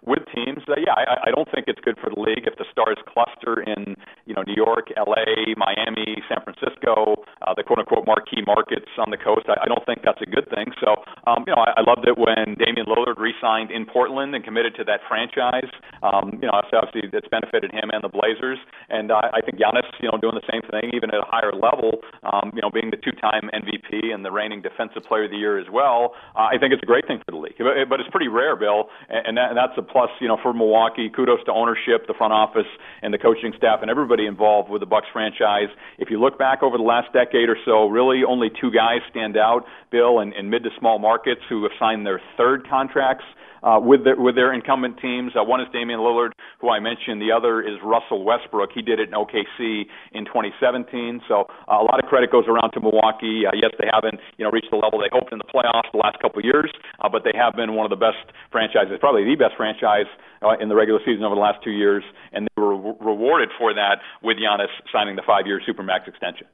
with 0.06 0.24
teams, 0.36 0.64
uh, 0.68 0.76
yeah, 0.76 0.96
I, 0.96 1.28
I 1.28 1.32
don't 1.32 1.48
think 1.48 1.72
it's 1.72 1.80
good 1.80 1.96
for 1.96 2.12
the 2.12 2.20
league 2.20 2.44
if 2.44 2.60
the 2.60 2.68
stars 2.72 3.00
cluster 3.08 3.64
in 3.64 3.96
you 4.28 4.36
know 4.36 4.44
New 4.44 4.56
York, 4.56 4.92
L.A., 5.00 5.56
Miami, 5.56 6.20
San 6.28 6.44
Francisco, 6.44 7.24
uh, 7.44 7.56
the 7.56 7.64
quote 7.64 7.80
unquote 7.80 8.04
marquee 8.04 8.44
markets 8.44 8.92
on 9.00 9.12
the 9.12 9.18
coast. 9.20 9.48
I, 9.48 9.64
I 9.64 9.68
don't 9.72 9.84
think 9.88 10.04
that's 10.04 10.20
a 10.20 10.28
good 10.28 10.48
thing. 10.52 10.76
So 10.84 11.00
um, 11.24 11.48
you 11.48 11.56
know 11.56 11.62
I, 11.64 11.80
I 11.80 11.84
loved 11.88 12.04
it 12.04 12.20
when 12.20 12.60
Damian 12.60 12.88
Lillard 12.88 13.16
re-signed 13.16 13.72
in 13.72 13.88
Portland 13.88 14.36
and 14.36 14.44
committed 14.44 14.76
to 14.76 14.84
that 14.92 15.00
franchise. 15.08 15.72
Um, 16.04 16.40
you 16.44 16.52
know 16.52 16.60
obviously 16.60 17.08
it's 17.08 17.32
benefited 17.32 17.72
him 17.72 17.88
and 17.96 18.04
the 18.04 18.12
Blazers, 18.12 18.60
and 18.92 19.08
uh, 19.08 19.32
I 19.32 19.40
think 19.40 19.56
Giannis 19.56 19.88
you 20.04 20.12
know 20.12 20.20
doing 20.20 20.36
the 20.36 20.48
same 20.52 20.68
thing 20.68 20.92
even 20.92 21.16
at 21.16 21.24
a 21.24 21.28
higher 21.28 21.56
level. 21.56 22.04
Um, 22.28 22.52
you 22.52 22.60
know 22.60 22.72
being 22.72 22.92
the 22.92 23.00
two-time 23.00 23.48
MVP 23.56 24.12
and 24.12 24.28
the 24.28 24.32
reigning 24.32 24.60
Defensive 24.60 25.08
Player 25.08 25.26
of 25.26 25.32
the 25.32 25.40
Year 25.40 25.56
as 25.60 25.72
well. 25.72 26.12
Uh, 26.36 26.52
I 26.52 26.60
think 26.60 26.76
it's 26.76 26.84
a 26.84 26.90
great 26.90 27.08
thing 27.08 27.24
for 27.24 27.32
the 27.32 27.40
league, 27.40 27.56
but, 27.58 27.88
but 27.88 28.00
it's 28.04 28.10
pretty 28.12 28.28
rare, 28.28 28.56
Bill, 28.56 28.92
and, 29.08 29.38
that, 29.38 29.50
and 29.54 29.58
that's 29.58 29.78
a 29.78 29.93
plus. 29.94 30.10
You 30.20 30.28
know 30.28 30.38
for 30.42 30.54
Milwaukee. 30.54 31.10
Kudos 31.10 31.40
to 31.46 31.54
ownership, 31.54 32.08
the 32.08 32.16
front 32.18 32.34
office, 32.34 32.68
and 33.02 33.14
the 33.14 33.18
coaching 33.18 33.54
staff, 33.56 33.80
and 33.82 33.90
everybody 33.90 34.26
involved 34.26 34.70
with 34.70 34.82
the 34.82 34.86
Bucks 34.86 35.08
franchise. 35.14 35.70
If 36.00 36.10
you 36.10 36.20
look 36.20 36.38
back 36.38 36.64
over 36.64 36.78
the 36.78 36.84
last 36.84 37.14
decade 37.14 37.48
or 37.48 37.58
so, 37.64 37.88
really 37.88 38.24
only 38.28 38.50
two 38.50 38.72
guys 38.72 39.00
stand 39.10 39.38
out, 39.38 39.64
Bill, 39.92 40.20
in 40.20 40.50
mid 40.50 40.64
to 40.64 40.70
small 40.80 41.00
markets 41.00 41.42
who 41.48 41.64
have 41.64 41.72
signed 41.80 42.06
their 42.06 42.20
third 42.36 42.68
contracts 42.68 43.24
uh, 43.64 43.80
with 43.80 44.04
their 44.04 44.20
with 44.20 44.36
their 44.36 44.54
incumbent 44.54 45.00
teams. 45.00 45.32
Uh, 45.36 45.44
one 45.44 45.62
is 45.62 45.68
Damian 45.72 46.00
Lillard, 46.00 46.32
who 46.60 46.70
I 46.70 46.80
mentioned. 46.80 47.22
The 47.22 47.32
other 47.32 47.62
is 47.62 47.80
Russell 47.84 48.24
Westbrook. 48.24 48.70
He 48.76 48.82
did 48.82 49.00
it 49.00 49.10
in 49.10 49.16
OKC 49.16 49.88
in 50.12 50.26
2017. 50.26 51.22
So 51.28 51.48
uh, 51.68 51.80
a 51.80 51.86
lot 51.88 52.04
of 52.04 52.10
credit 52.10 52.32
goes 52.32 52.46
around 52.48 52.72
to 52.72 52.80
Milwaukee. 52.80 53.48
Uh, 53.48 53.56
yes, 53.56 53.72
they 53.80 53.88
haven't 53.92 54.20
you 54.38 54.46
know 54.46 54.52
reached 54.52 54.70
the 54.72 54.78
level 54.78 55.00
they 55.00 55.10
hoped 55.12 55.32
in 55.32 55.40
the 55.40 55.48
playoffs 55.48 55.92
the 55.92 56.00
last 56.00 56.20
couple 56.22 56.40
of 56.40 56.46
years, 56.46 56.72
uh, 57.02 57.10
but 57.10 57.24
they 57.24 57.34
have 57.36 57.56
been 57.56 57.74
one 57.76 57.86
of 57.86 57.92
the 57.92 58.00
best 58.00 58.22
franchises, 58.52 58.98
probably 59.00 59.24
the 59.24 59.36
best 59.36 59.56
franchise 59.56 60.08
uh, 60.44 60.60
in 60.60 60.70
the 60.70 60.76
regular 60.76 61.00
season 61.06 61.24
over 61.24 61.36
the 61.36 61.42
last 61.42 61.64
two 61.64 61.72
years, 61.72 62.04
and 62.32 62.48
they 62.48 62.62
were 62.62 62.76
re- 62.76 63.00
rewarded 63.00 63.50
for 63.58 63.74
that 63.74 64.04
with 64.22 64.38
Giannis 64.38 64.72
signing 64.92 65.16
the 65.16 65.24
five-year 65.26 65.62
supermax 65.68 66.08
extension. 66.08 66.48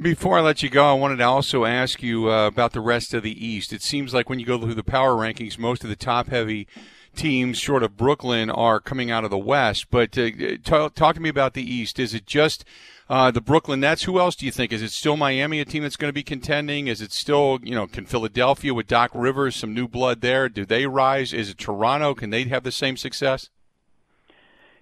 Before 0.00 0.38
I 0.38 0.40
let 0.40 0.62
you 0.62 0.70
go, 0.70 0.86
I 0.86 0.94
wanted 0.94 1.16
to 1.16 1.24
also 1.24 1.66
ask 1.66 2.02
you 2.02 2.30
uh, 2.30 2.46
about 2.46 2.72
the 2.72 2.80
rest 2.80 3.12
of 3.12 3.22
the 3.22 3.46
East. 3.46 3.70
It 3.70 3.82
seems 3.82 4.14
like 4.14 4.30
when 4.30 4.38
you 4.38 4.46
go 4.46 4.58
through 4.58 4.72
the 4.72 4.82
power 4.82 5.12
rankings, 5.12 5.58
most 5.58 5.84
of 5.84 5.90
the 5.90 5.96
top 5.96 6.28
heavy 6.28 6.66
teams, 7.14 7.58
short 7.58 7.82
of 7.82 7.98
Brooklyn, 7.98 8.48
are 8.48 8.80
coming 8.80 9.10
out 9.10 9.24
of 9.24 9.30
the 9.30 9.36
West. 9.36 9.88
But 9.90 10.16
uh, 10.16 10.30
talk, 10.64 10.94
talk 10.94 11.16
to 11.16 11.20
me 11.20 11.28
about 11.28 11.52
the 11.52 11.70
East. 11.70 11.98
Is 11.98 12.14
it 12.14 12.24
just 12.24 12.64
uh, 13.10 13.30
the 13.30 13.42
Brooklyn 13.42 13.80
Nets? 13.80 14.04
Who 14.04 14.18
else 14.18 14.36
do 14.36 14.46
you 14.46 14.52
think? 14.52 14.72
Is 14.72 14.80
it 14.80 14.92
still 14.92 15.18
Miami, 15.18 15.60
a 15.60 15.66
team 15.66 15.82
that's 15.82 15.96
going 15.96 16.08
to 16.08 16.14
be 16.14 16.22
contending? 16.22 16.86
Is 16.86 17.02
it 17.02 17.12
still, 17.12 17.58
you 17.62 17.74
know, 17.74 17.86
can 17.86 18.06
Philadelphia 18.06 18.72
with 18.72 18.86
Doc 18.86 19.10
Rivers, 19.12 19.54
some 19.54 19.74
new 19.74 19.86
blood 19.86 20.22
there? 20.22 20.48
Do 20.48 20.64
they 20.64 20.86
rise? 20.86 21.34
Is 21.34 21.50
it 21.50 21.58
Toronto? 21.58 22.14
Can 22.14 22.30
they 22.30 22.44
have 22.44 22.64
the 22.64 22.72
same 22.72 22.96
success? 22.96 23.50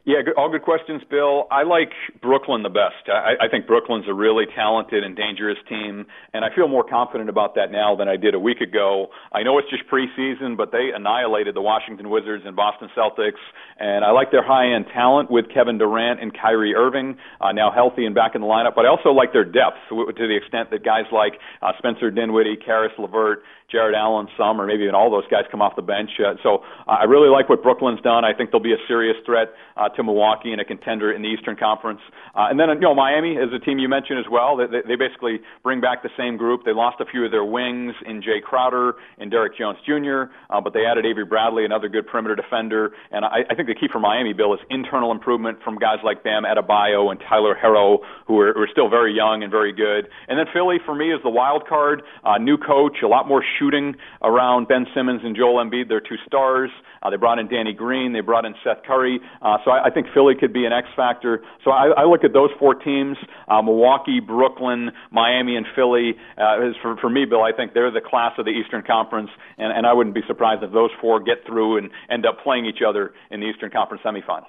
Yeah, 0.08 0.24
all 0.38 0.48
good 0.48 0.62
questions, 0.62 1.02
Bill. 1.10 1.44
I 1.52 1.64
like 1.64 1.92
Brooklyn 2.22 2.62
the 2.62 2.72
best. 2.72 3.12
I, 3.12 3.44
I 3.44 3.48
think 3.50 3.66
Brooklyn's 3.66 4.06
a 4.08 4.14
really 4.14 4.46
talented 4.56 5.04
and 5.04 5.14
dangerous 5.14 5.58
team, 5.68 6.06
and 6.32 6.46
I 6.46 6.48
feel 6.56 6.66
more 6.66 6.82
confident 6.82 7.28
about 7.28 7.56
that 7.56 7.70
now 7.70 7.94
than 7.94 8.08
I 8.08 8.16
did 8.16 8.32
a 8.32 8.38
week 8.38 8.62
ago. 8.62 9.08
I 9.36 9.42
know 9.42 9.58
it's 9.58 9.68
just 9.68 9.84
preseason, 9.84 10.56
but 10.56 10.72
they 10.72 10.96
annihilated 10.96 11.54
the 11.54 11.60
Washington 11.60 12.08
Wizards 12.08 12.44
and 12.46 12.56
Boston 12.56 12.88
Celtics, 12.96 13.36
and 13.78 14.02
I 14.02 14.12
like 14.12 14.30
their 14.30 14.42
high-end 14.42 14.86
talent 14.94 15.30
with 15.30 15.44
Kevin 15.52 15.76
Durant 15.76 16.22
and 16.22 16.32
Kyrie 16.32 16.74
Irving 16.74 17.18
uh, 17.42 17.52
now 17.52 17.70
healthy 17.70 18.06
and 18.06 18.14
back 18.14 18.34
in 18.34 18.40
the 18.40 18.46
lineup. 18.46 18.74
But 18.74 18.86
I 18.86 18.88
also 18.88 19.10
like 19.10 19.34
their 19.34 19.44
depth 19.44 19.76
to 19.90 20.08
the 20.16 20.36
extent 20.40 20.70
that 20.70 20.82
guys 20.86 21.04
like 21.12 21.34
uh, 21.60 21.72
Spencer 21.76 22.10
Dinwiddie, 22.10 22.56
Caris 22.64 22.92
LeVert, 22.98 23.42
Jarrett 23.70 23.94
Allen, 23.94 24.28
some, 24.36 24.60
or 24.60 24.66
maybe 24.66 24.84
even 24.84 24.94
all 24.94 25.10
those 25.10 25.28
guys 25.30 25.44
come 25.50 25.60
off 25.60 25.76
the 25.76 25.82
bench. 25.82 26.10
Uh, 26.18 26.34
so 26.42 26.64
I 26.86 27.04
really 27.04 27.28
like 27.28 27.48
what 27.48 27.62
Brooklyn's 27.62 28.00
done. 28.00 28.24
I 28.24 28.32
think 28.32 28.50
they'll 28.50 28.64
be 28.64 28.72
a 28.72 28.80
serious 28.88 29.16
threat 29.26 29.52
uh, 29.76 29.90
to 29.90 30.02
Milwaukee 30.02 30.52
and 30.52 30.60
a 30.60 30.64
contender 30.64 31.12
in 31.12 31.20
the 31.20 31.28
Eastern 31.28 31.54
Conference. 31.54 32.00
Uh, 32.34 32.48
and 32.48 32.58
then, 32.58 32.68
you 32.70 32.80
know, 32.80 32.94
Miami 32.94 33.36
is 33.36 33.52
a 33.52 33.58
team 33.58 33.78
you 33.78 33.88
mentioned 33.88 34.18
as 34.18 34.24
well. 34.30 34.56
They, 34.56 34.66
they, 34.66 34.82
they 34.88 34.96
basically 34.96 35.40
bring 35.62 35.80
back 35.80 36.02
the 36.02 36.08
same 36.16 36.38
group. 36.38 36.64
They 36.64 36.72
lost 36.72 36.96
a 37.00 37.04
few 37.04 37.24
of 37.24 37.30
their 37.30 37.44
wings 37.44 37.92
in 38.06 38.22
Jae 38.22 38.40
Crowder 38.40 38.94
and 39.18 39.30
Derrick 39.30 39.58
Jones 39.58 39.78
Jr., 39.84 40.32
uh, 40.48 40.60
but 40.60 40.72
they 40.72 40.86
added 40.88 41.04
Avery 41.04 41.26
Bradley, 41.26 41.64
another 41.64 41.88
good 41.88 42.06
perimeter 42.06 42.36
defender. 42.36 42.92
And 43.10 43.24
I, 43.24 43.44
I 43.50 43.54
think 43.54 43.68
the 43.68 43.74
key 43.74 43.88
for 43.92 44.00
Miami, 44.00 44.32
Bill, 44.32 44.54
is 44.54 44.60
internal 44.70 45.12
improvement 45.12 45.58
from 45.62 45.76
guys 45.76 45.98
like 46.02 46.24
Bam 46.24 46.44
Adebayo 46.44 47.10
and 47.10 47.20
Tyler 47.28 47.54
Herro, 47.54 47.98
who 48.26 48.40
are, 48.40 48.54
who 48.54 48.62
are 48.62 48.68
still 48.72 48.88
very 48.88 49.14
young 49.14 49.42
and 49.42 49.52
very 49.52 49.72
good. 49.72 50.08
And 50.26 50.38
then 50.38 50.46
Philly, 50.54 50.76
for 50.84 50.94
me, 50.94 51.12
is 51.12 51.20
the 51.22 51.30
wild 51.30 51.68
card. 51.68 52.02
Uh, 52.24 52.38
new 52.38 52.56
coach, 52.56 52.98
a 53.04 53.08
lot 53.08 53.28
more 53.28 53.44
shooting 53.58 53.96
around 54.22 54.68
Ben 54.68 54.86
Simmons 54.94 55.20
and 55.24 55.36
Joel 55.36 55.62
Embiid. 55.64 55.88
They're 55.88 56.00
two 56.00 56.16
stars. 56.26 56.70
Uh, 57.02 57.10
they 57.10 57.16
brought 57.16 57.38
in 57.38 57.48
Danny 57.48 57.72
Green. 57.72 58.12
They 58.12 58.20
brought 58.20 58.44
in 58.44 58.54
Seth 58.64 58.82
Curry. 58.86 59.20
Uh, 59.42 59.58
so 59.64 59.70
I, 59.70 59.86
I 59.86 59.90
think 59.90 60.06
Philly 60.14 60.34
could 60.38 60.52
be 60.52 60.64
an 60.64 60.72
X 60.72 60.88
factor. 60.96 61.42
So 61.64 61.70
I, 61.70 61.88
I 61.96 62.04
look 62.04 62.24
at 62.24 62.32
those 62.32 62.50
four 62.58 62.74
teams: 62.74 63.16
uh, 63.48 63.62
Milwaukee, 63.62 64.20
Brooklyn, 64.20 64.90
Miami, 65.10 65.56
and 65.56 65.66
Philly. 65.74 66.14
Uh, 66.36 66.72
for, 66.82 66.96
for 66.96 67.10
me, 67.10 67.24
Bill, 67.24 67.42
I 67.42 67.52
think 67.52 67.74
they're 67.74 67.90
the 67.90 68.00
class 68.00 68.32
of 68.38 68.44
the 68.44 68.52
Eastern 68.52 68.82
Conference, 68.82 69.30
and, 69.58 69.76
and 69.76 69.86
I 69.86 69.92
wouldn't 69.92 70.14
be 70.14 70.22
surprised 70.26 70.62
if 70.62 70.72
those 70.72 70.90
four 71.00 71.20
get 71.20 71.46
through 71.46 71.78
and 71.78 71.90
end 72.10 72.26
up 72.26 72.42
playing 72.42 72.66
each 72.66 72.82
other 72.86 73.12
in 73.30 73.40
the 73.40 73.46
Eastern 73.46 73.70
Conference 73.70 74.02
semifinals. 74.04 74.46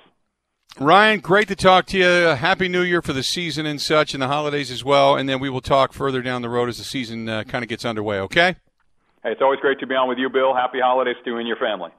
Ryan, 0.80 1.20
great 1.20 1.48
to 1.48 1.56
talk 1.56 1.88
to 1.88 1.98
you. 1.98 2.06
Happy 2.06 2.70
New 2.70 2.84
Year 2.84 3.02
for 3.02 3.12
the 3.12 3.24
season 3.24 3.66
and 3.66 3.82
such, 3.82 4.14
and 4.14 4.22
the 4.22 4.28
holidays 4.28 4.72
as 4.72 4.84
well. 4.84 5.16
And 5.16 5.28
then 5.28 5.40
we 5.40 5.50
will 5.50 5.62
talk 5.62 5.94
further 5.94 6.22
down 6.22 6.42
the 6.42 6.50
road 6.50 6.70
as 6.70 6.78
the 6.78 6.84
season 6.84 7.28
uh, 7.28 7.44
kind 7.44 7.64
of 7.64 7.70
gets 7.70 7.86
underway. 7.86 8.20
Okay. 8.20 8.56
Hey, 9.24 9.32
it's 9.32 9.42
always 9.42 9.60
great 9.60 9.80
to 9.80 9.88
be 9.88 9.96
on 9.96 10.08
with 10.08 10.18
you, 10.18 10.30
Bill. 10.30 10.54
Happy 10.56 10.80
holidays 10.80 11.18
to 11.24 11.32
you 11.32 11.38
and 11.38 11.48
your 11.48 11.58
family. 11.58 11.92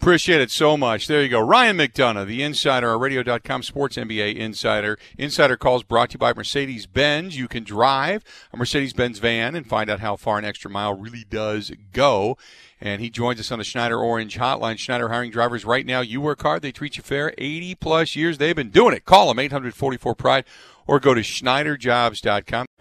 Appreciate 0.00 0.40
it 0.42 0.50
so 0.50 0.76
much. 0.76 1.06
There 1.06 1.22
you 1.22 1.28
go. 1.28 1.40
Ryan 1.40 1.78
McDonough, 1.78 2.26
the 2.26 2.42
insider, 2.42 2.90
our 2.90 2.98
radio.com 2.98 3.62
sports 3.62 3.96
NBA 3.96 4.36
insider. 4.36 4.98
Insider 5.16 5.56
calls 5.56 5.82
brought 5.82 6.10
to 6.10 6.14
you 6.14 6.18
by 6.18 6.34
Mercedes 6.34 6.86
Benz. 6.86 7.38
You 7.38 7.48
can 7.48 7.64
drive 7.64 8.22
a 8.52 8.56
Mercedes 8.56 8.92
Benz 8.92 9.18
van 9.18 9.54
and 9.54 9.66
find 9.66 9.88
out 9.88 10.00
how 10.00 10.16
far 10.16 10.38
an 10.38 10.44
extra 10.44 10.70
mile 10.70 10.94
really 10.94 11.24
does 11.28 11.72
go. 11.92 12.36
And 12.78 13.00
he 13.00 13.08
joins 13.08 13.40
us 13.40 13.50
on 13.50 13.58
the 13.58 13.64
Schneider 13.64 13.98
Orange 13.98 14.36
hotline. 14.36 14.78
Schneider 14.78 15.08
hiring 15.08 15.30
drivers 15.30 15.64
right 15.64 15.86
now. 15.86 16.02
You 16.02 16.20
work 16.20 16.42
hard, 16.42 16.60
they 16.60 16.72
treat 16.72 16.98
you 16.98 17.02
fair. 17.02 17.32
80 17.38 17.74
plus 17.76 18.14
years 18.14 18.36
they've 18.36 18.54
been 18.54 18.70
doing 18.70 18.94
it. 18.94 19.06
Call 19.06 19.28
them 19.28 19.38
844 19.38 20.14
Pride 20.14 20.44
or 20.86 21.00
go 21.00 21.14
to 21.14 21.22
SchneiderJobs.com. 21.22 22.66